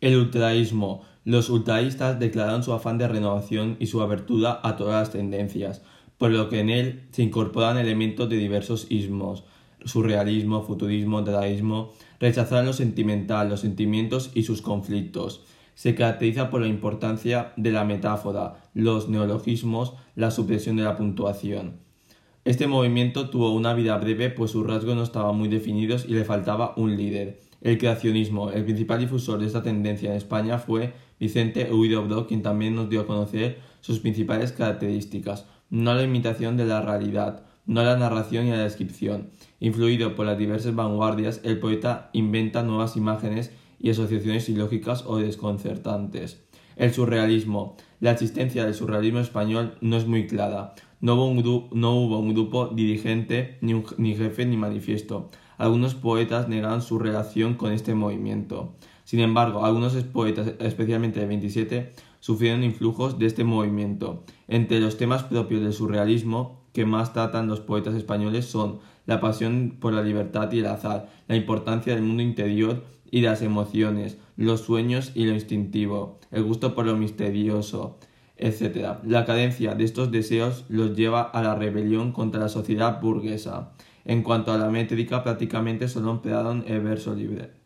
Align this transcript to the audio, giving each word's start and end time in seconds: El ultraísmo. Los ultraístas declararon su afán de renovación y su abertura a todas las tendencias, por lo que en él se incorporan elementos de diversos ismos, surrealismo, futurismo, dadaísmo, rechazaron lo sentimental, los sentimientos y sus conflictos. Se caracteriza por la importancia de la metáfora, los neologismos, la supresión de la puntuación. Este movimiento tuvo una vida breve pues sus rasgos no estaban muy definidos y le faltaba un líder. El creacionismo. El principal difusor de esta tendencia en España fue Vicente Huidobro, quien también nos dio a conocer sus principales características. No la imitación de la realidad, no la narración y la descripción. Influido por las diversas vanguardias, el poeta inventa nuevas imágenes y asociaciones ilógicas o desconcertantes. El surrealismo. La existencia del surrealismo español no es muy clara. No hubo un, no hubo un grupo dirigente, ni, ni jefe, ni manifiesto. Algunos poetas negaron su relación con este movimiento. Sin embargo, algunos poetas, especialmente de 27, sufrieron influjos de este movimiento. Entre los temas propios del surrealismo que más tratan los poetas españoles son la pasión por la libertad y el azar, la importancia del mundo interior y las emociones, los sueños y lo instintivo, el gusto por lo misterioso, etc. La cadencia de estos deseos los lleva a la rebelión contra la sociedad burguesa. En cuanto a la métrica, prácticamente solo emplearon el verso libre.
El 0.00 0.16
ultraísmo. 0.16 1.02
Los 1.26 1.50
ultraístas 1.50 2.18
declararon 2.18 2.62
su 2.62 2.72
afán 2.72 2.96
de 2.96 3.06
renovación 3.06 3.76
y 3.78 3.86
su 3.86 4.00
abertura 4.00 4.58
a 4.62 4.76
todas 4.76 4.94
las 4.94 5.10
tendencias, 5.10 5.82
por 6.16 6.30
lo 6.30 6.48
que 6.48 6.60
en 6.60 6.70
él 6.70 7.02
se 7.10 7.22
incorporan 7.22 7.76
elementos 7.76 8.30
de 8.30 8.36
diversos 8.36 8.86
ismos, 8.90 9.44
surrealismo, 9.84 10.62
futurismo, 10.62 11.20
dadaísmo, 11.20 11.92
rechazaron 12.18 12.64
lo 12.64 12.72
sentimental, 12.72 13.50
los 13.50 13.60
sentimientos 13.60 14.30
y 14.34 14.44
sus 14.44 14.62
conflictos. 14.62 15.44
Se 15.74 15.94
caracteriza 15.94 16.48
por 16.48 16.62
la 16.62 16.68
importancia 16.68 17.52
de 17.58 17.70
la 17.70 17.84
metáfora, 17.84 18.70
los 18.72 19.10
neologismos, 19.10 19.94
la 20.14 20.30
supresión 20.30 20.76
de 20.76 20.84
la 20.84 20.96
puntuación. 20.96 21.89
Este 22.46 22.66
movimiento 22.66 23.28
tuvo 23.28 23.52
una 23.52 23.74
vida 23.74 23.98
breve 23.98 24.30
pues 24.30 24.52
sus 24.52 24.66
rasgos 24.66 24.96
no 24.96 25.02
estaban 25.02 25.36
muy 25.36 25.48
definidos 25.48 26.06
y 26.08 26.14
le 26.14 26.24
faltaba 26.24 26.72
un 26.78 26.96
líder. 26.96 27.38
El 27.60 27.76
creacionismo. 27.76 28.50
El 28.50 28.64
principal 28.64 28.98
difusor 28.98 29.38
de 29.38 29.46
esta 29.46 29.62
tendencia 29.62 30.08
en 30.10 30.16
España 30.16 30.58
fue 30.58 30.94
Vicente 31.18 31.70
Huidobro, 31.70 32.26
quien 32.26 32.40
también 32.40 32.74
nos 32.74 32.88
dio 32.88 33.02
a 33.02 33.06
conocer 33.06 33.58
sus 33.82 33.98
principales 33.98 34.52
características. 34.52 35.46
No 35.68 35.92
la 35.92 36.02
imitación 36.02 36.56
de 36.56 36.64
la 36.64 36.80
realidad, 36.80 37.44
no 37.66 37.82
la 37.82 37.98
narración 37.98 38.46
y 38.46 38.52
la 38.52 38.62
descripción. 38.62 39.28
Influido 39.60 40.14
por 40.14 40.24
las 40.24 40.38
diversas 40.38 40.74
vanguardias, 40.74 41.42
el 41.44 41.60
poeta 41.60 42.08
inventa 42.14 42.62
nuevas 42.62 42.96
imágenes 42.96 43.52
y 43.78 43.90
asociaciones 43.90 44.48
ilógicas 44.48 45.04
o 45.06 45.18
desconcertantes. 45.18 46.42
El 46.76 46.92
surrealismo. 46.92 47.76
La 48.00 48.12
existencia 48.12 48.64
del 48.64 48.74
surrealismo 48.74 49.20
español 49.20 49.76
no 49.80 49.96
es 49.96 50.06
muy 50.06 50.26
clara. 50.26 50.74
No 51.00 51.14
hubo 51.14 51.26
un, 51.26 51.68
no 51.72 51.94
hubo 51.96 52.18
un 52.18 52.34
grupo 52.34 52.68
dirigente, 52.68 53.58
ni, 53.60 53.82
ni 53.96 54.14
jefe, 54.14 54.46
ni 54.46 54.56
manifiesto. 54.56 55.30
Algunos 55.58 55.94
poetas 55.94 56.48
negaron 56.48 56.82
su 56.82 56.98
relación 56.98 57.54
con 57.54 57.72
este 57.72 57.94
movimiento. 57.94 58.74
Sin 59.10 59.18
embargo, 59.18 59.64
algunos 59.64 59.94
poetas, 60.04 60.52
especialmente 60.60 61.18
de 61.18 61.26
27, 61.26 61.92
sufrieron 62.20 62.62
influjos 62.62 63.18
de 63.18 63.26
este 63.26 63.42
movimiento. 63.42 64.22
Entre 64.46 64.78
los 64.78 64.98
temas 64.98 65.24
propios 65.24 65.62
del 65.62 65.72
surrealismo 65.72 66.60
que 66.72 66.86
más 66.86 67.12
tratan 67.12 67.48
los 67.48 67.58
poetas 67.58 67.96
españoles 67.96 68.44
son 68.44 68.78
la 69.06 69.18
pasión 69.18 69.78
por 69.80 69.92
la 69.94 70.04
libertad 70.04 70.52
y 70.52 70.60
el 70.60 70.66
azar, 70.66 71.08
la 71.26 71.34
importancia 71.34 71.92
del 71.92 72.04
mundo 72.04 72.22
interior 72.22 72.84
y 73.10 73.22
las 73.22 73.42
emociones, 73.42 74.16
los 74.36 74.60
sueños 74.60 75.10
y 75.16 75.24
lo 75.24 75.34
instintivo, 75.34 76.20
el 76.30 76.44
gusto 76.44 76.76
por 76.76 76.86
lo 76.86 76.96
misterioso, 76.96 77.98
etc. 78.36 78.98
La 79.02 79.24
cadencia 79.24 79.74
de 79.74 79.82
estos 79.82 80.12
deseos 80.12 80.66
los 80.68 80.96
lleva 80.96 81.22
a 81.22 81.42
la 81.42 81.56
rebelión 81.56 82.12
contra 82.12 82.42
la 82.42 82.48
sociedad 82.48 83.00
burguesa. 83.00 83.72
En 84.04 84.22
cuanto 84.22 84.52
a 84.52 84.58
la 84.58 84.70
métrica, 84.70 85.24
prácticamente 85.24 85.88
solo 85.88 86.12
emplearon 86.12 86.62
el 86.68 86.80
verso 86.82 87.12
libre. 87.12 87.59